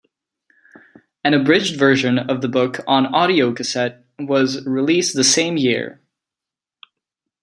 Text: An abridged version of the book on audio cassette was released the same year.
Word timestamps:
An 1.23 1.35
abridged 1.35 1.77
version 1.77 2.17
of 2.17 2.41
the 2.41 2.47
book 2.47 2.79
on 2.87 3.05
audio 3.13 3.53
cassette 3.53 4.03
was 4.17 4.65
released 4.65 5.13
the 5.15 5.23
same 5.23 5.57
year. 5.57 6.01